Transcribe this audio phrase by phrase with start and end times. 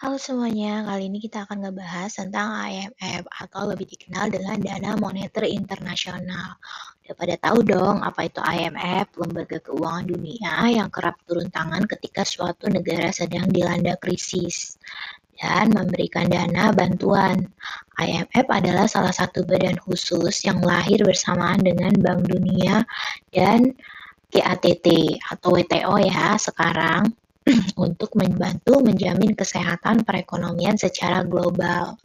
[0.00, 5.44] Halo semuanya, kali ini kita akan ngebahas tentang IMF atau lebih dikenal dengan Dana Moneter
[5.44, 6.56] Internasional.
[7.04, 12.24] Udah pada tahu dong apa itu IMF, lembaga keuangan dunia yang kerap turun tangan ketika
[12.24, 14.80] suatu negara sedang dilanda krisis
[15.36, 17.52] dan memberikan dana bantuan.
[18.00, 22.88] IMF adalah salah satu badan khusus yang lahir bersamaan dengan Bank Dunia
[23.36, 23.76] dan
[24.32, 27.19] GATT atau WTO ya sekarang
[27.86, 31.98] untuk membantu menjamin kesehatan perekonomian secara global.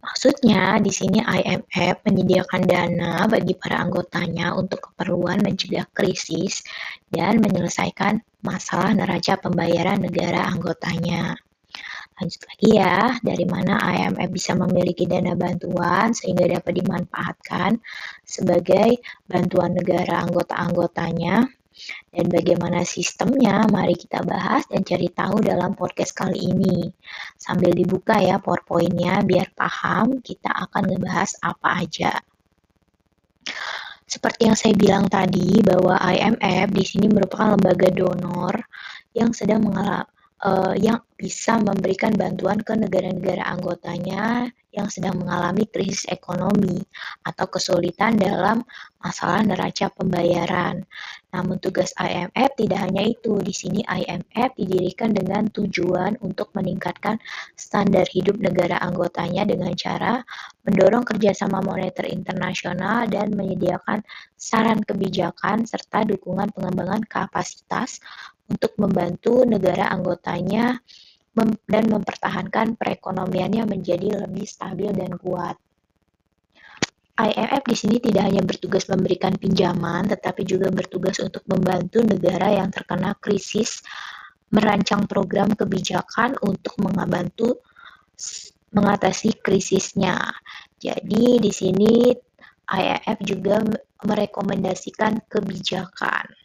[0.00, 6.64] Maksudnya, di sini IMF menyediakan dana bagi para anggotanya untuk keperluan mencegah krisis
[7.12, 11.36] dan menyelesaikan masalah neraca pembayaran negara anggotanya.
[12.14, 17.78] Lanjut lagi ya, dari mana IMF bisa memiliki dana bantuan sehingga dapat dimanfaatkan
[18.22, 21.46] sebagai bantuan negara anggota-anggotanya
[22.14, 26.86] dan bagaimana sistemnya, mari kita bahas dan cari tahu dalam podcast kali ini.
[27.34, 32.12] Sambil dibuka ya PowerPoint-nya biar paham kita akan ngebahas apa aja.
[34.06, 38.54] Seperti yang saya bilang tadi bahwa IMF di sini merupakan lembaga donor
[39.10, 40.13] yang sedang mengalami
[40.44, 46.82] uh, yang bisa memberikan bantuan ke negara-negara anggotanya yang sedang mengalami krisis ekonomi
[47.22, 48.66] atau kesulitan dalam
[48.98, 50.82] masalah neraca pembayaran.
[51.30, 53.38] Namun tugas IMF tidak hanya itu.
[53.38, 57.22] Di sini IMF didirikan dengan tujuan untuk meningkatkan
[57.54, 60.26] standar hidup negara anggotanya dengan cara
[60.66, 64.02] mendorong kerjasama moneter internasional dan menyediakan
[64.34, 68.02] saran kebijakan serta dukungan pengembangan kapasitas
[68.48, 70.78] untuk membantu negara anggotanya
[71.66, 75.58] dan mempertahankan perekonomiannya menjadi lebih stabil dan kuat.
[77.14, 82.74] IMF di sini tidak hanya bertugas memberikan pinjaman, tetapi juga bertugas untuk membantu negara yang
[82.74, 83.86] terkena krisis
[84.50, 87.62] merancang program kebijakan untuk membantu
[88.74, 90.18] mengatasi krisisnya.
[90.78, 92.10] Jadi di sini
[92.66, 93.62] IMF juga
[94.02, 96.43] merekomendasikan kebijakan.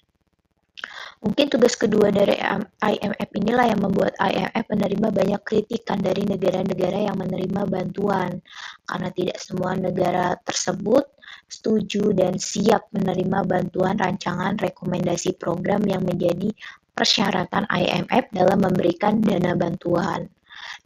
[1.20, 2.40] Mungkin tugas kedua dari
[2.80, 8.40] IMF inilah yang membuat IMF menerima banyak kritikan dari negara-negara yang menerima bantuan,
[8.88, 11.04] karena tidak semua negara tersebut
[11.52, 16.56] setuju dan siap menerima bantuan rancangan rekomendasi program yang menjadi
[16.96, 20.28] persyaratan IMF dalam memberikan dana bantuan.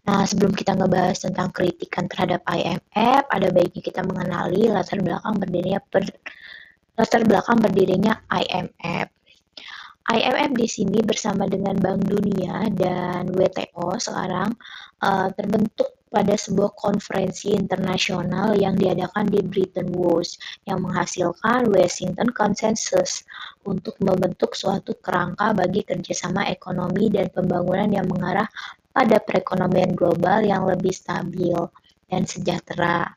[0.04, 5.80] Nah, sebelum kita ngebahas tentang kritikan terhadap IMF, ada baiknya kita mengenali latar belakang berdirinya
[5.80, 6.04] per,
[7.00, 9.08] latar belakang berdirinya IMF.
[10.03, 14.52] IMF di sini bersama dengan Bank Dunia dan WTO sekarang
[15.00, 20.38] uh, terbentuk pada sebuah konferensi internasional yang diadakan di Bretton Woods
[20.69, 23.25] yang menghasilkan Washington Consensus
[23.63, 28.46] untuk membentuk suatu kerangka bagi kerjasama ekonomi dan pembangunan yang mengarah
[28.94, 31.58] pada perekonomian global yang lebih stabil
[32.12, 33.09] dan sejahtera.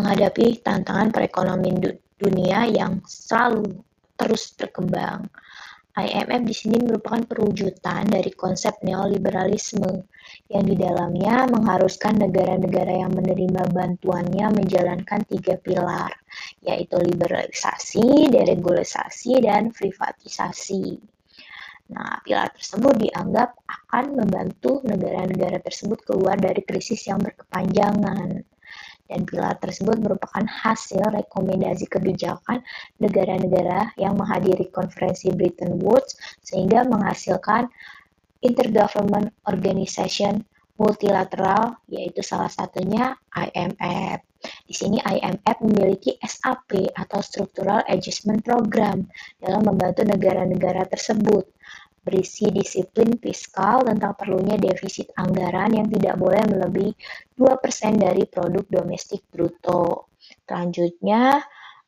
[0.00, 1.82] Menghadapi tantangan perekonomian
[2.16, 3.84] dunia yang selalu
[4.16, 5.28] terus berkembang.
[5.94, 10.02] IMF di sini merupakan perwujudan dari konsep neoliberalisme
[10.50, 16.10] yang di dalamnya mengharuskan negara-negara yang menerima bantuannya menjalankan tiga pilar,
[16.66, 20.98] yaitu liberalisasi, deregulasi, dan privatisasi.
[21.94, 28.42] Nah, pilar tersebut dianggap akan membantu negara-negara tersebut keluar dari krisis yang berkepanjangan
[29.08, 32.64] dan pilar tersebut merupakan hasil rekomendasi kebijakan
[32.96, 37.68] negara-negara yang menghadiri konferensi Bretton Woods sehingga menghasilkan
[38.44, 40.44] Intergovernment Organization
[40.76, 44.20] multilateral yaitu salah satunya IMF.
[44.44, 49.08] Di sini IMF memiliki SAP atau Structural Adjustment Program
[49.40, 51.48] dalam membantu negara-negara tersebut
[52.04, 56.92] berisi disiplin fiskal tentang perlunya defisit anggaran yang tidak boleh melebihi
[57.40, 60.12] 2% dari produk domestik bruto.
[60.44, 61.40] Selanjutnya,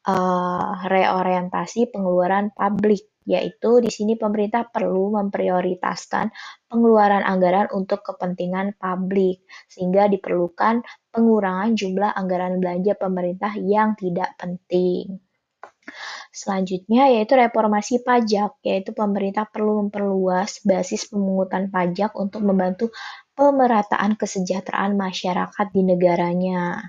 [0.09, 6.31] uh, reorientasi pengeluaran publik yaitu di sini pemerintah perlu memprioritaskan
[6.71, 15.26] pengeluaran anggaran untuk kepentingan publik sehingga diperlukan pengurangan jumlah anggaran belanja pemerintah yang tidak penting.
[16.31, 22.93] Selanjutnya yaitu reformasi pajak, yaitu pemerintah perlu memperluas basis pemungutan pajak untuk membantu
[23.33, 26.81] pemerataan kesejahteraan masyarakat di negaranya.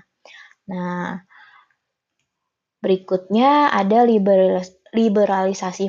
[0.68, 1.16] Nah,
[2.78, 4.77] berikutnya ada liberalisasi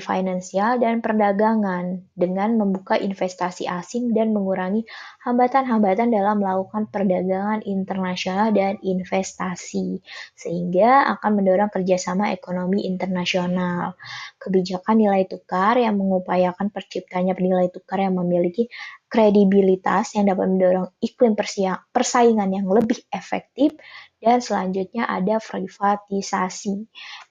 [0.04, 4.84] finansial dan perdagangan dengan membuka investasi asing dan mengurangi
[5.24, 10.04] hambatan-hambatan dalam melakukan perdagangan internasional dan investasi,
[10.36, 13.96] sehingga akan mendorong kerjasama ekonomi internasional.
[14.36, 18.68] Kebijakan nilai tukar yang mengupayakan terciptanya nilai tukar yang memiliki
[19.10, 23.74] kredibilitas yang dapat mendorong iklim persaingan yang lebih efektif,
[24.20, 26.76] dan selanjutnya ada privatisasi,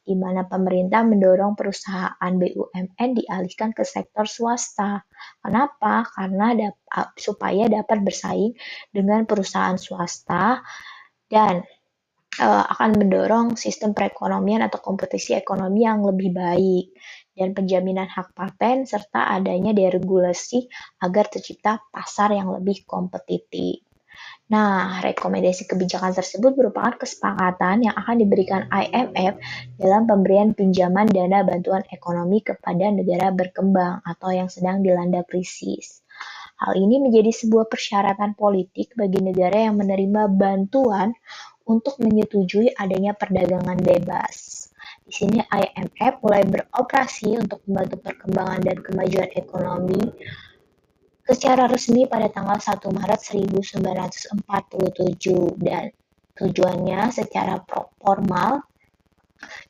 [0.09, 5.05] di mana pemerintah mendorong perusahaan BUMN dialihkan ke sektor swasta.
[5.45, 6.09] Kenapa?
[6.09, 6.57] Karena
[7.21, 8.57] supaya dapat bersaing
[8.89, 10.65] dengan perusahaan swasta
[11.29, 11.61] dan
[12.41, 16.97] uh, akan mendorong sistem perekonomian atau kompetisi ekonomi yang lebih baik
[17.37, 20.67] dan penjaminan hak paten serta adanya deregulasi
[21.05, 23.88] agar tercipta pasar yang lebih kompetitif.
[24.49, 29.37] Nah, rekomendasi kebijakan tersebut merupakan kesepakatan yang akan diberikan IMF
[29.77, 36.01] dalam pemberian pinjaman dana bantuan ekonomi kepada negara berkembang atau yang sedang dilanda krisis.
[36.59, 41.13] Hal ini menjadi sebuah persyaratan politik bagi negara yang menerima bantuan
[41.69, 44.67] untuk menyetujui adanya perdagangan bebas.
[45.05, 50.03] Di sini IMF mulai beroperasi untuk membantu perkembangan dan kemajuan ekonomi
[51.29, 54.41] secara resmi pada tanggal 1 Maret 1947
[55.61, 55.93] dan
[56.41, 57.61] tujuannya secara
[58.01, 58.65] formal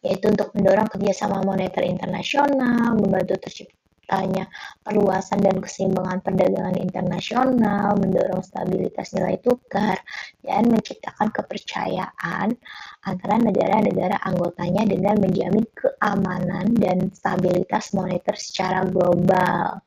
[0.01, 4.49] yaitu untuk mendorong kerjasama moneter internasional, membantu terciptanya
[4.81, 10.01] perluasan dan keseimbangan perdagangan internasional, mendorong stabilitas nilai tukar,
[10.41, 12.57] dan menciptakan kepercayaan
[13.05, 19.85] antara negara-negara anggotanya dengan menjamin keamanan dan stabilitas moneter secara global.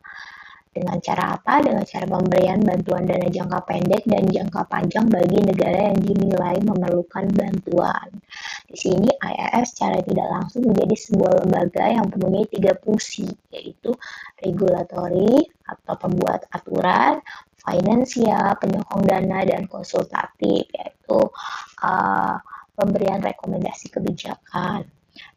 [0.71, 1.59] Dengan cara apa?
[1.59, 7.27] Dengan cara pemberian bantuan dana jangka pendek dan jangka panjang bagi negara yang dinilai memerlukan
[7.35, 8.07] bantuan.
[8.71, 13.91] Di sini IMF secara tidak langsung menjadi sebuah lembaga yang mempunyai tiga fungsi, yaitu
[14.39, 17.19] regulatori atau pembuat aturan,
[17.59, 21.19] finansial, penyokong dana, dan konsultatif, yaitu
[21.83, 22.39] uh,
[22.79, 24.87] pemberian rekomendasi kebijakan.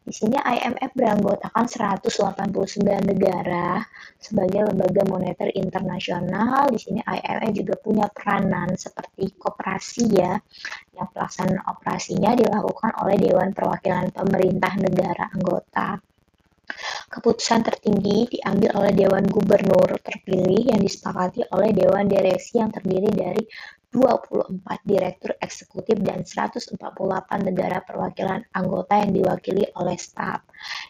[0.04, 2.52] Di sini IMF beranggotakan 189
[3.08, 3.80] negara
[4.20, 6.68] sebagai lembaga moneter internasional.
[6.68, 10.36] Di sini IMF juga punya peranan seperti koperasi ya,
[10.92, 15.96] yang pelaksanaan operasinya dilakukan oleh Dewan Perwakilan Pemerintah Negara Anggota.
[17.08, 23.40] Keputusan tertinggi diambil oleh Dewan Gubernur terpilih yang disepakati oleh Dewan Direksi yang terdiri dari
[23.94, 26.74] 24 direktur eksekutif dan 148
[27.46, 30.42] negara perwakilan anggota yang diwakili oleh staf.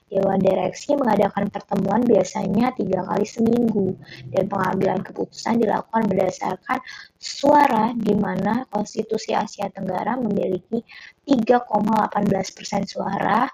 [0.09, 3.93] Dewan Direksi mengadakan pertemuan biasanya tiga kali seminggu
[4.33, 6.81] dan pengambilan keputusan dilakukan berdasarkan
[7.21, 10.81] suara di mana Konstitusi Asia Tenggara memiliki
[11.29, 13.45] 3,18 persen suara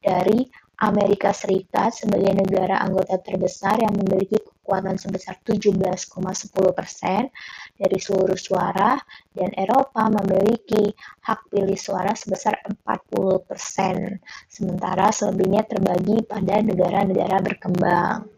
[0.00, 5.98] dari Amerika Serikat sebagai negara anggota terbesar yang memiliki kekuatan sebesar 17,10
[6.70, 7.32] persen
[7.74, 8.94] dari seluruh suara
[9.34, 10.94] dan Eropa memiliki
[11.26, 18.28] hak pilih suara sebesar 40 persen, sementara selebihnya terbagi pada negara-negara berkembang.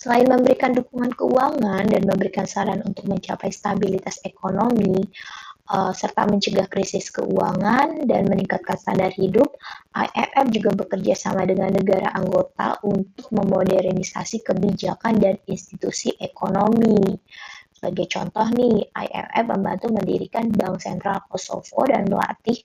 [0.00, 4.96] Selain memberikan dukungan keuangan dan memberikan saran untuk mencapai stabilitas ekonomi,
[5.68, 9.52] uh, serta mencegah krisis keuangan dan meningkatkan standar hidup,
[9.92, 17.18] IMF juga bekerja sama dengan negara anggota untuk memodernisasi kebijakan dan institusi ekonomi.
[17.74, 22.60] Sebagai contoh nih, IMF membantu mendirikan Bank Sentral Kosovo dan melatih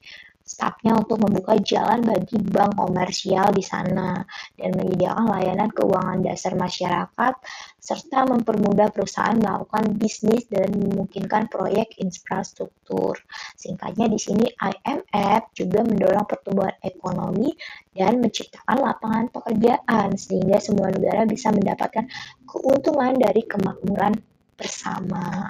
[0.46, 4.22] stafnya untuk membuka jalan bagi bank komersial di sana
[4.54, 7.34] dan menyediakan layanan keuangan dasar masyarakat
[7.82, 13.18] serta mempermudah perusahaan melakukan bisnis dan memungkinkan proyek infrastruktur.
[13.58, 17.50] Singkatnya di sini IMF juga mendorong pertumbuhan ekonomi
[17.98, 22.06] dan menciptakan lapangan pekerjaan sehingga semua negara bisa mendapatkan
[22.46, 24.14] keuntungan dari kemakmuran
[24.54, 25.50] bersama.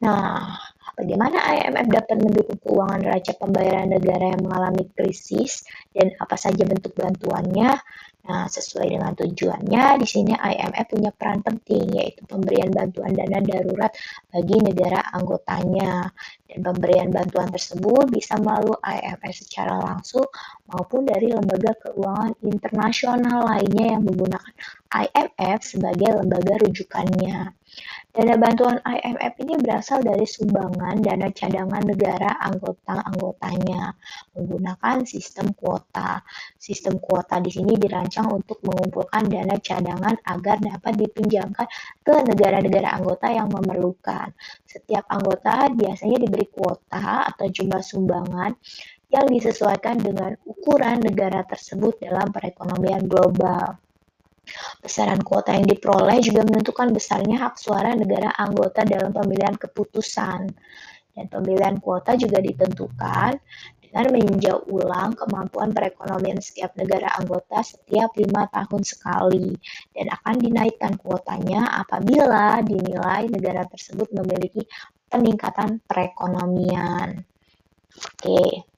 [0.00, 0.56] Nah,
[1.00, 5.64] Bagaimana IMF dapat mendukung keuangan neraca pembayaran negara yang mengalami krisis
[5.96, 7.72] dan apa saja bentuk bantuannya?
[8.20, 13.88] Nah, sesuai dengan tujuannya, di sini IMF punya peran penting yaitu pemberian bantuan dana darurat
[14.28, 16.12] bagi negara anggotanya.
[16.44, 20.28] Dan pemberian bantuan tersebut bisa melalui IMF secara langsung
[20.68, 24.52] maupun dari lembaga keuangan internasional lainnya yang menggunakan
[24.92, 27.59] IMF sebagai lembaga rujukannya.
[28.10, 33.94] Dana bantuan IMF ini berasal dari sumbangan dana cadangan negara anggota-anggotanya
[34.34, 36.18] menggunakan sistem kuota.
[36.58, 41.70] Sistem kuota di sini dirancang untuk mengumpulkan dana cadangan agar dapat dipinjamkan
[42.02, 44.34] ke negara-negara anggota yang memerlukan.
[44.66, 48.58] Setiap anggota biasanya diberi kuota atau jumlah sumbangan
[49.10, 53.78] yang disesuaikan dengan ukuran negara tersebut dalam perekonomian global.
[54.80, 60.50] Besaran kuota yang diperoleh juga menentukan besarnya hak suara negara anggota dalam pemilihan keputusan.
[61.10, 63.32] Dan pemilihan kuota juga ditentukan
[63.90, 69.50] dengan meninjau ulang kemampuan perekonomian setiap negara anggota setiap lima tahun sekali
[69.90, 74.62] dan akan dinaikkan kuotanya apabila dinilai negara tersebut memiliki
[75.10, 77.26] peningkatan perekonomian.
[77.98, 78.69] Oke,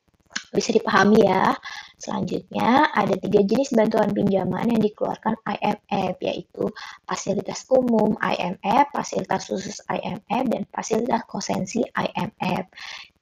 [0.50, 1.54] bisa dipahami ya.
[2.02, 6.66] Selanjutnya, ada tiga jenis bantuan pinjaman yang dikeluarkan IMF, yaitu
[7.06, 12.66] fasilitas umum IMF, fasilitas khusus IMF, dan fasilitas konsensi IMF.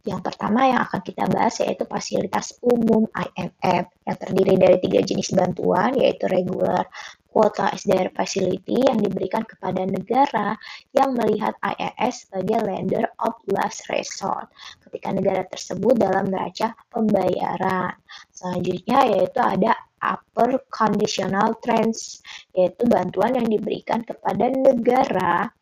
[0.01, 5.37] Yang pertama yang akan kita bahas yaitu fasilitas umum IMF yang terdiri dari tiga jenis
[5.37, 6.89] bantuan yaitu regular
[7.31, 10.59] kuota SDR facility yang diberikan kepada negara
[10.93, 14.51] yang melihat IIS sebagai lender of last resort
[14.83, 17.95] ketika negara tersebut dalam neraca pembayaran.
[18.35, 22.25] Selanjutnya yaitu ada upper conditional trends
[22.57, 25.53] yaitu bantuan yang diberikan kepada negara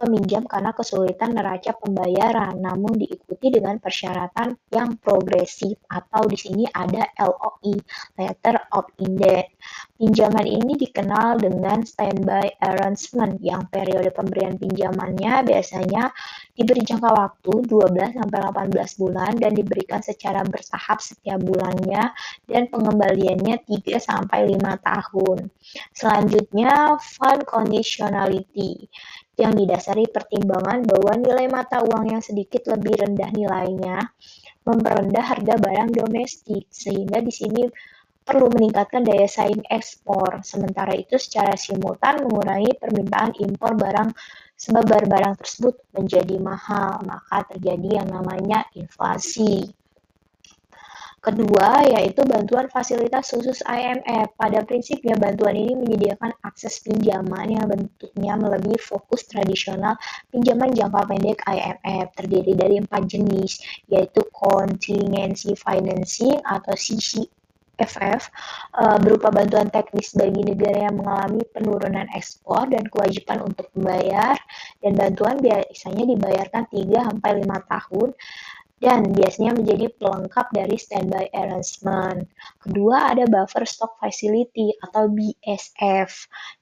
[0.00, 7.04] peminjam karena kesulitan neraca pembayaran, namun diikuti dengan persyaratan yang progresif atau di sini ada
[7.20, 7.76] LOI,
[8.16, 9.52] Letter of Intent.
[10.00, 16.08] Pinjaman ini dikenal dengan standby arrangement yang periode pemberian pinjamannya biasanya
[16.56, 18.38] diberi jangka waktu 12 sampai
[18.72, 22.16] 18 bulan dan diberikan secara bertahap setiap bulannya
[22.48, 25.52] dan pengembaliannya 3 sampai 5 tahun.
[25.92, 28.88] Selanjutnya fund conditionality
[29.40, 34.12] yang didasari pertimbangan bahwa nilai mata uang yang sedikit lebih rendah nilainya
[34.60, 37.64] memperendah harga barang domestik sehingga di sini
[38.20, 40.44] perlu meningkatkan daya saing ekspor.
[40.44, 44.12] Sementara itu secara simultan mengurangi permintaan impor barang
[44.60, 49.79] sebab barang tersebut menjadi mahal, maka terjadi yang namanya inflasi.
[51.20, 54.32] Kedua, yaitu bantuan fasilitas khusus IMF.
[54.40, 60.00] Pada prinsipnya, bantuan ini menyediakan akses pinjaman yang bentuknya melebihi fokus tradisional
[60.32, 63.60] pinjaman jangka pendek IMF, terdiri dari empat jenis,
[63.92, 68.32] yaitu contingency financing atau CCFF,
[68.80, 74.40] eh, berupa bantuan teknis bagi negara yang mengalami penurunan ekspor dan kewajiban untuk membayar,
[74.80, 78.16] dan bantuan biasanya dibayarkan 3-5 tahun
[78.80, 82.24] dan biasanya menjadi pelengkap dari standby arrangement.
[82.64, 86.10] Kedua, ada buffer stock facility atau BSF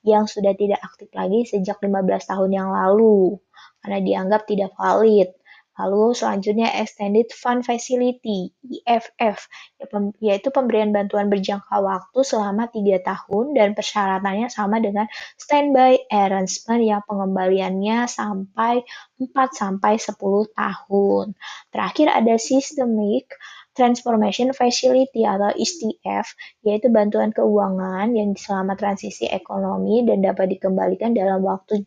[0.02, 1.94] yang sudah tidak aktif lagi sejak 15
[2.26, 3.38] tahun yang lalu
[3.78, 5.30] karena dianggap tidak valid.
[5.78, 9.46] Lalu selanjutnya Extended Fund Facility, EFF,
[9.78, 9.86] ya,
[10.18, 15.06] yaitu pemberian bantuan berjangka waktu selama 3 tahun dan persyaratannya sama dengan
[15.38, 18.82] standby arrangement yang pengembaliannya sampai
[19.22, 20.18] 4 sampai 10
[20.50, 21.38] tahun.
[21.70, 23.38] Terakhir ada Systemic
[23.78, 26.34] Transformation Facility atau STF,
[26.66, 31.86] yaitu bantuan keuangan yang selama transisi ekonomi dan dapat dikembalikan dalam waktu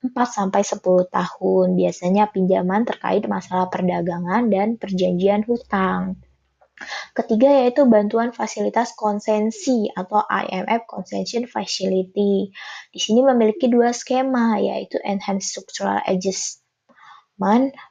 [0.00, 6.16] 4-10 tahun, biasanya pinjaman terkait masalah perdagangan dan perjanjian hutang.
[7.12, 12.48] Ketiga yaitu bantuan fasilitas konsensi atau IMF Concession Facility.
[12.88, 16.59] Di sini memiliki dua skema yaitu Enhanced Structural Adjustment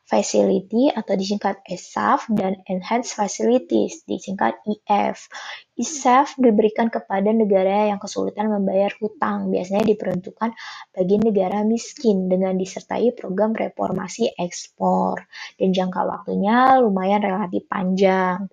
[0.05, 5.25] Facility atau disingkat ESAF dan Enhanced Facilities disingkat EF.
[5.73, 10.53] ESAF diberikan kepada negara yang kesulitan membayar hutang, biasanya diperuntukkan
[10.93, 15.25] bagi negara miskin dengan disertai program reformasi ekspor
[15.57, 18.45] dan jangka waktunya lumayan relatif panjang.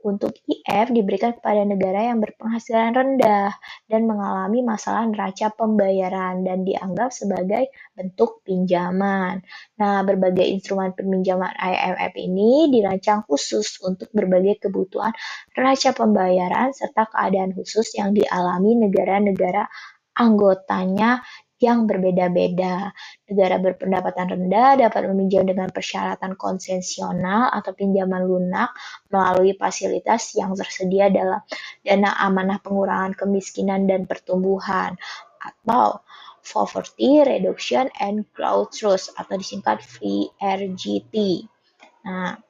[0.00, 3.52] Untuk IF diberikan kepada negara yang berpenghasilan rendah
[3.84, 9.44] dan mengalami masalah neraca pembayaran dan dianggap sebagai bentuk pinjaman.
[9.76, 15.12] Nah, berbagai instrumen peminjaman IMF ini dirancang khusus untuk berbagai kebutuhan
[15.52, 19.68] neraca pembayaran serta keadaan khusus yang dialami negara-negara
[20.16, 21.20] anggotanya
[21.60, 22.90] yang berbeda-beda.
[23.28, 28.72] Negara berpendapatan rendah dapat meminjam dengan persyaratan konsensional atau pinjaman lunak
[29.12, 31.44] melalui fasilitas yang tersedia dalam
[31.84, 34.96] dana amanah pengurangan kemiskinan dan pertumbuhan
[35.40, 36.00] atau
[36.40, 41.44] Poverty Reduction and Growth Trust atau disingkat VRGT.
[42.08, 42.40] Nah,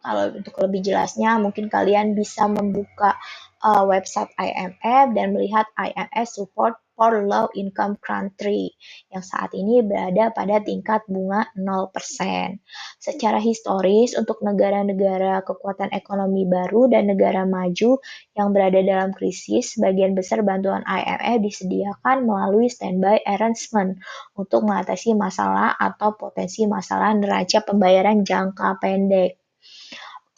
[0.00, 3.12] kalau untuk lebih jelasnya mungkin kalian bisa membuka
[3.60, 8.74] uh, website IMF dan melihat IMF support for low income country
[9.14, 12.58] yang saat ini berada pada tingkat bunga 0%.
[12.98, 18.02] Secara historis untuk negara-negara kekuatan ekonomi baru dan negara maju
[18.34, 24.02] yang berada dalam krisis, sebagian besar bantuan IMF disediakan melalui standby arrangement
[24.34, 29.37] untuk mengatasi masalah atau potensi masalah neraca pembayaran jangka pendek.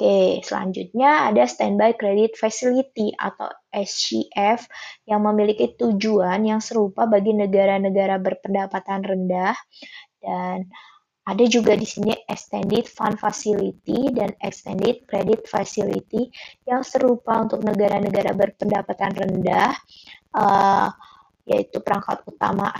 [0.00, 4.64] Oke, selanjutnya ada Standby Credit Facility atau SCF
[5.04, 9.52] yang memiliki tujuan yang serupa bagi negara-negara berpendapatan rendah.
[10.16, 10.64] Dan
[11.22, 16.26] Ada juga di sini Extended Fund Facility dan Extended Credit Facility
[16.66, 19.70] yang serupa untuk negara-negara berpendapatan rendah,
[20.34, 20.90] uh,
[21.50, 22.70] yaitu perangkat utama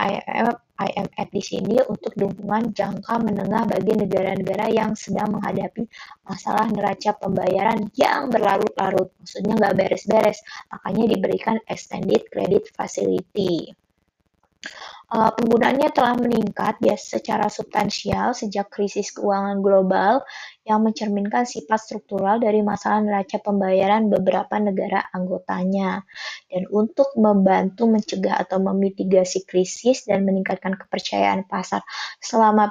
[0.79, 5.91] IMF, di sini untuk dukungan jangka menengah bagi negara-negara yang sedang menghadapi
[6.25, 9.11] masalah neraca pembayaran yang berlarut-larut.
[9.19, 10.39] Maksudnya nggak beres-beres,
[10.71, 13.75] makanya diberikan Extended Credit Facility.
[15.11, 20.23] Uh, penggunaannya telah meningkat ya secara substansial sejak krisis keuangan global
[20.63, 26.07] yang mencerminkan sifat struktural dari masalah neraca pembayaran beberapa negara anggotanya.
[26.47, 31.83] Dan untuk membantu mencegah atau memitigasi krisis dan meningkatkan kepercayaan pasar
[32.23, 32.71] selama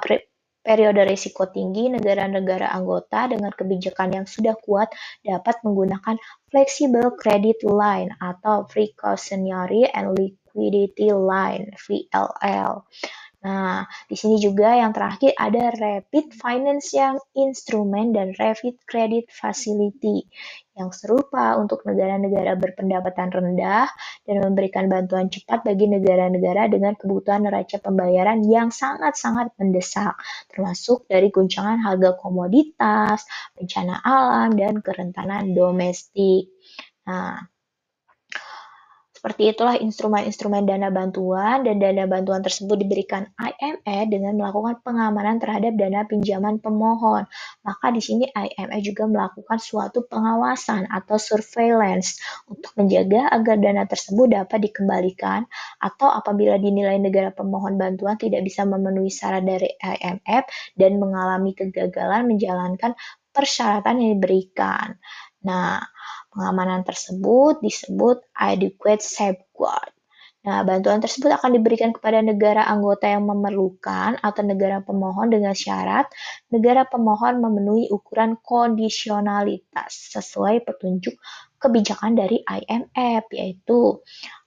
[0.64, 6.16] periode risiko tinggi, negara-negara anggota dengan kebijakan yang sudah kuat dapat menggunakan
[6.48, 10.16] flexible credit line atau precautionary and
[10.54, 12.82] liquidity line (VLL).
[13.40, 20.28] Nah, di sini juga yang terakhir ada Rapid Financial Instrument dan Rapid Credit Facility
[20.76, 23.88] yang serupa untuk negara-negara berpendapatan rendah
[24.28, 30.20] dan memberikan bantuan cepat bagi negara-negara dengan kebutuhan neraca pembayaran yang sangat-sangat mendesak,
[30.52, 33.24] termasuk dari guncangan harga komoditas,
[33.56, 36.52] bencana alam, dan kerentanan domestik.
[37.08, 37.40] Nah,
[39.20, 45.76] seperti itulah instrumen-instrumen dana bantuan dan dana bantuan tersebut diberikan IMF dengan melakukan pengamanan terhadap
[45.76, 47.28] dana pinjaman pemohon.
[47.60, 52.16] Maka di sini IMF juga melakukan suatu pengawasan atau surveillance
[52.48, 55.44] untuk menjaga agar dana tersebut dapat dikembalikan
[55.84, 60.48] atau apabila dinilai negara pemohon bantuan tidak bisa memenuhi syarat dari IMF
[60.80, 62.96] dan mengalami kegagalan menjalankan
[63.36, 64.96] persyaratan yang diberikan.
[65.44, 65.80] Nah,
[66.30, 69.90] Pengamanan tersebut disebut adequate safeguard.
[70.40, 76.08] Nah, bantuan tersebut akan diberikan kepada negara anggota yang memerlukan atau negara pemohon dengan syarat
[76.48, 81.12] negara pemohon memenuhi ukuran kondisionalitas sesuai petunjuk
[81.60, 84.00] kebijakan dari IMF, yaitu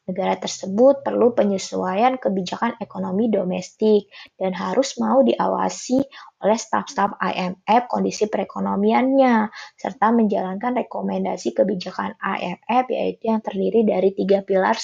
[0.04, 6.04] negara tersebut perlu penyesuaian kebijakan ekonomi domestik dan harus mau diawasi
[6.44, 9.48] oleh staf-staf IMF kondisi perekonomiannya,
[9.80, 14.76] serta menjalankan rekomendasi kebijakan IMF yaitu yang terdiri dari tiga pilar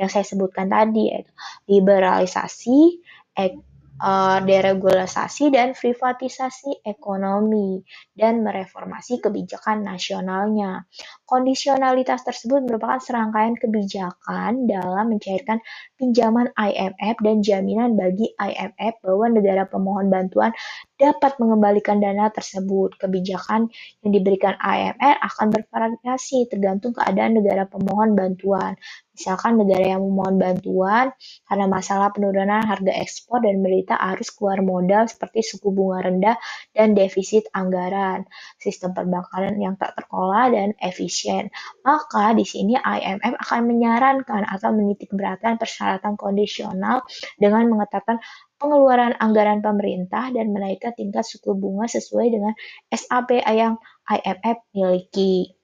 [0.00, 1.32] yang saya sebutkan tadi, yaitu
[1.68, 3.04] liberalisasi,
[4.02, 10.88] uh, deregulasi dan privatisasi ekonomi dan mereformasi kebijakan nasionalnya.
[11.32, 15.64] Kondisionalitas tersebut merupakan serangkaian kebijakan dalam mencairkan
[15.96, 20.52] pinjaman IMF dan jaminan bagi IMF bahwa negara pemohon bantuan
[21.00, 23.00] dapat mengembalikan dana tersebut.
[23.00, 23.72] Kebijakan
[24.04, 28.76] yang diberikan IMF akan bervariasi tergantung keadaan negara pemohon bantuan.
[29.12, 31.12] Misalkan negara yang memohon bantuan
[31.48, 36.36] karena masalah penurunan harga ekspor dan berita arus keluar modal seperti suku bunga rendah
[36.72, 41.21] dan defisit anggaran, sistem perbankan yang tak terkelola dan efisien.
[41.86, 47.06] Maka di sini IMF akan menyarankan atau menitik beratkan persyaratan kondisional
[47.38, 48.18] dengan mengetatkan
[48.58, 52.52] pengeluaran anggaran pemerintah dan menaikkan tingkat suku bunga sesuai dengan
[52.90, 53.78] SAP yang
[54.10, 55.61] IMF miliki.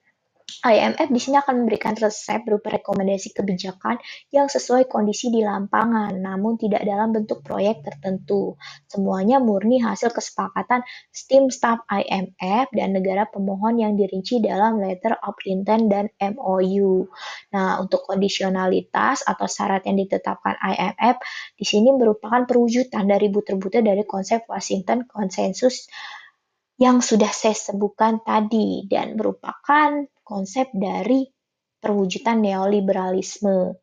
[0.59, 4.01] IMF di sini akan memberikan resep berupa rekomendasi kebijakan
[4.33, 8.59] yang sesuai kondisi di lapangan, namun tidak dalam bentuk proyek tertentu.
[8.89, 10.83] Semuanya murni hasil kesepakatan
[11.29, 17.07] tim staff IMF dan negara pemohon yang dirinci dalam letter of intent dan MOU.
[17.55, 21.21] Nah, untuk kondisionalitas atau syarat yang ditetapkan IMF
[21.55, 25.87] di sini merupakan perwujudan dari butir-butir dari konsep Washington Consensus
[26.79, 31.27] yang sudah saya sebutkan tadi dan merupakan konsep dari
[31.79, 33.75] perwujudan neoliberalisme.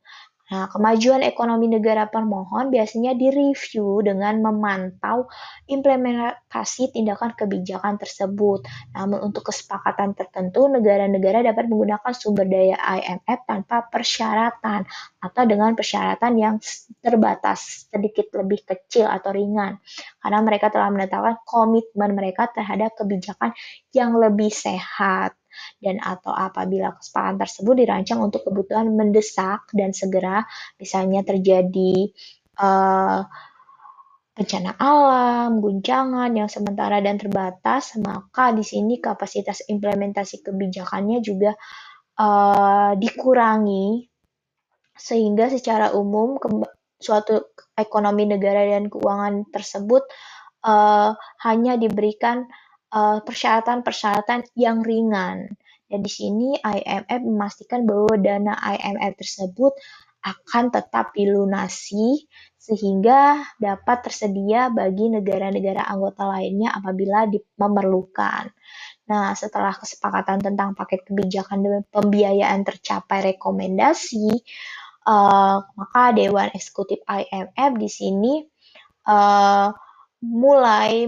[0.46, 5.26] Nah, kemajuan ekonomi negara permohon biasanya direview dengan memantau
[5.66, 8.62] implementasi tindakan kebijakan tersebut.
[8.94, 14.86] Namun untuk kesepakatan tertentu, negara-negara dapat menggunakan sumber daya IMF tanpa persyaratan
[15.18, 16.54] atau dengan persyaratan yang
[17.02, 19.82] terbatas, sedikit lebih kecil atau ringan.
[20.22, 23.50] Karena mereka telah menetapkan komitmen mereka terhadap kebijakan
[23.90, 25.34] yang lebih sehat
[25.80, 30.44] dan atau apabila kesepakatan tersebut dirancang untuk kebutuhan mendesak dan segera
[30.80, 32.10] misalnya terjadi
[32.60, 33.24] uh,
[34.36, 41.56] bencana alam, guncangan yang sementara dan terbatas, maka di sini kapasitas implementasi kebijakannya juga
[42.20, 44.04] uh, dikurangi.
[44.96, 46.36] Sehingga secara umum
[47.00, 50.04] suatu ekonomi negara dan keuangan tersebut
[50.68, 52.44] uh, hanya diberikan
[52.92, 55.54] uh, persyaratan-persyaratan yang ringan.
[55.86, 59.72] Dan di sini IMF memastikan bahwa dana IMF tersebut
[60.26, 62.26] akan tetap dilunasi
[62.58, 68.50] sehingga dapat tersedia bagi negara-negara anggota lainnya apabila memerlukan.
[69.06, 74.34] Nah, setelah kesepakatan tentang paket kebijakan dan pembiayaan tercapai rekomendasi,
[75.06, 78.34] uh, maka Dewan Eksekutif IMF di sini
[79.06, 79.70] uh,
[80.26, 81.06] mulai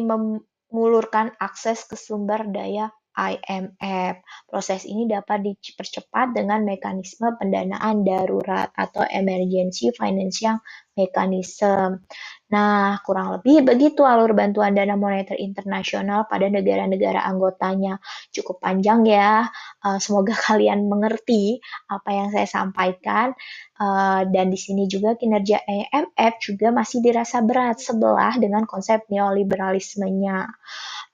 [0.73, 4.23] mengulurkan akses ke sumber daya IMF.
[4.47, 10.63] Proses ini dapat dipercepat dengan mekanisme pendanaan darurat atau emergency financial
[10.95, 12.07] mechanism.
[12.49, 18.01] Nah, kurang lebih begitu alur bantuan dana moneter internasional pada negara-negara anggotanya.
[18.33, 19.45] Cukup panjang ya.
[19.85, 21.61] Uh, semoga kalian mengerti
[21.93, 23.37] apa yang saya sampaikan.
[23.79, 30.51] Uh, dan di sini juga kinerja IMF juga masih dirasa berat sebelah dengan konsep neoliberalismenya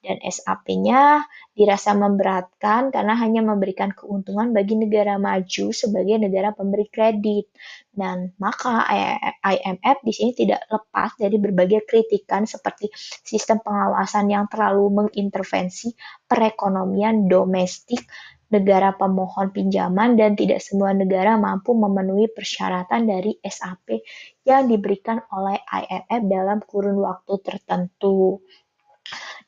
[0.04, 1.24] dan SAP-nya
[1.56, 7.48] dirasa memberatkan karena hanya memberikan keuntungan bagi negara maju sebagai negara pemberi kredit.
[7.88, 8.84] Dan maka
[9.40, 12.92] IMF di sini tidak lepas dari berbagai kritikan seperti
[13.24, 15.96] sistem pengawasan yang terlalu mengintervensi
[16.28, 18.04] perekonomian domestik
[18.54, 24.04] negara pemohon pinjaman dan tidak semua negara mampu memenuhi persyaratan dari SAP
[24.46, 28.38] yang diberikan oleh IMF dalam kurun waktu tertentu.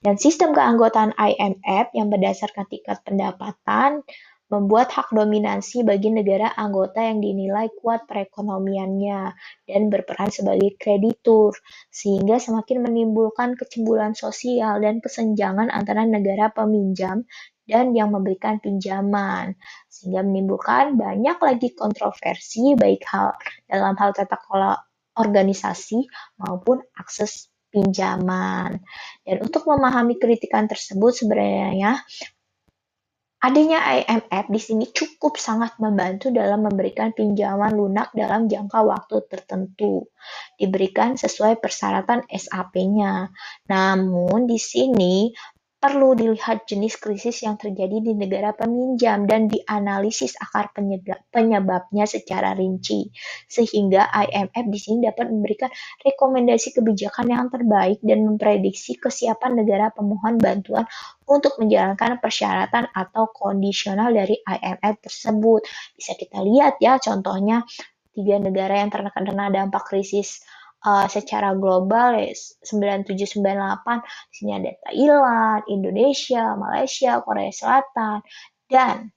[0.01, 4.05] Dan sistem keanggotaan IMF yang berdasarkan tingkat pendapatan
[4.47, 9.35] membuat hak dominasi bagi negara anggota yang dinilai kuat perekonomiannya
[9.67, 11.51] dan berperan sebagai kreditur,
[11.91, 17.27] sehingga semakin menimbulkan kecemburuan sosial dan kesenjangan antara negara peminjam
[17.67, 19.59] dan yang memberikan pinjaman,
[19.91, 23.35] sehingga menimbulkan banyak lagi kontroversi baik hal
[23.67, 24.79] dalam hal tata kelola
[25.19, 26.07] organisasi
[26.39, 28.81] maupun akses pinjaman.
[29.21, 32.01] Dan untuk memahami kritikan tersebut sebenarnya
[33.37, 40.09] adanya IMF di sini cukup sangat membantu dalam memberikan pinjaman lunak dalam jangka waktu tertentu.
[40.57, 43.31] Diberikan sesuai persyaratan SAP-nya.
[43.69, 45.31] Namun di sini
[45.87, 50.75] perlu dilihat jenis krisis yang terjadi di negara peminjam dan dianalisis akar
[51.31, 53.07] penyebabnya secara rinci,
[53.47, 55.71] sehingga IMF di sini dapat memberikan
[56.03, 60.91] rekomendasi kebijakan yang terbaik dan memprediksi kesiapan negara pemohon bantuan
[61.31, 65.63] untuk menjalankan persyaratan atau kondisional dari IMF tersebut.
[65.95, 67.63] Bisa kita lihat ya, contohnya
[68.11, 70.43] tiga negara yang terkena dampak krisis
[70.87, 73.43] uh, secara global ya 9798
[74.31, 78.23] sini ada Thailand, Indonesia, Malaysia, Korea Selatan
[78.71, 79.11] dan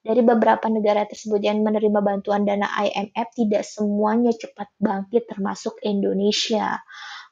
[0.00, 6.80] dari beberapa negara tersebut yang menerima bantuan dana IMF tidak semuanya cepat bangkit termasuk Indonesia.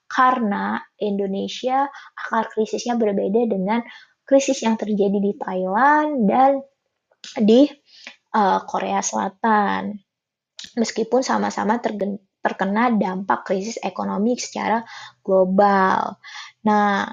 [0.09, 3.81] Karena Indonesia akar krisisnya berbeda dengan
[4.25, 6.61] krisis yang terjadi di Thailand dan
[7.41, 7.69] di
[8.37, 9.97] uh, Korea Selatan.
[10.77, 11.81] Meskipun sama-sama
[12.49, 14.81] terkena dampak krisis ekonomi secara
[15.21, 16.17] global.
[16.65, 17.13] Nah,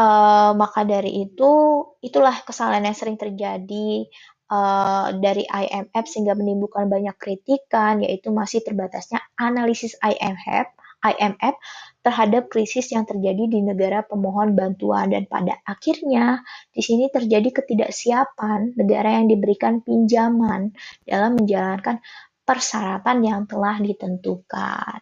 [0.00, 1.52] uh, maka dari itu
[2.00, 4.08] itulah kesalahan yang sering terjadi
[4.48, 11.58] uh, dari IMF sehingga menimbulkan banyak kritikan yaitu masih terbatasnya analisis IMF IMF
[12.02, 18.78] terhadap krisis yang terjadi di negara pemohon bantuan dan pada akhirnya di sini terjadi ketidaksiapan
[18.78, 20.74] negara yang diberikan pinjaman
[21.06, 21.98] dalam menjalankan
[22.52, 25.00] persyaratan yang telah ditentukan.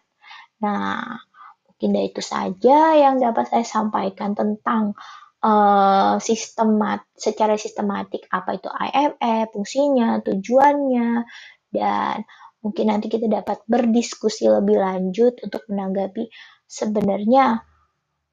[0.63, 1.19] Nah,
[1.67, 4.95] mungkin itu saja yang dapat saya sampaikan tentang
[5.43, 11.27] uh, sistemat secara sistematik apa itu IMF, fungsinya, tujuannya,
[11.75, 12.23] dan
[12.63, 16.29] mungkin nanti kita dapat berdiskusi lebih lanjut untuk menanggapi
[16.69, 17.65] sebenarnya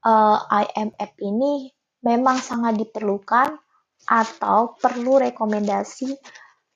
[0.05, 1.73] uh, eh, IMF ini
[2.05, 3.57] memang sangat diperlukan
[4.07, 6.15] atau perlu rekomendasi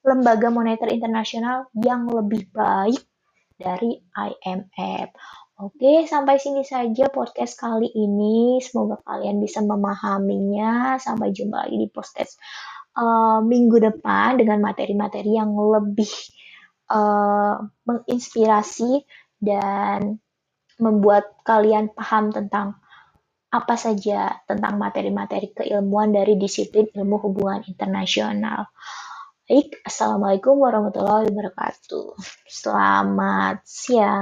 [0.03, 2.99] lembaga moneter internasional yang lebih baik
[3.55, 5.15] dari IMF.
[5.63, 8.59] Oke, sampai sini saja podcast kali ini.
[8.59, 10.99] Semoga kalian bisa memahaminya.
[10.99, 12.35] Sampai jumpa lagi di podcast
[12.97, 16.09] uh, minggu depan dengan materi-materi yang lebih
[16.91, 19.05] uh, menginspirasi
[19.39, 20.17] dan
[20.81, 22.81] membuat kalian paham tentang
[23.53, 28.73] apa saja tentang materi-materi keilmuan dari disiplin ilmu hubungan internasional.
[29.45, 32.17] Baik, Assalamualaikum warahmatullahi wabarakatuh.
[32.49, 34.10] Selamat siang.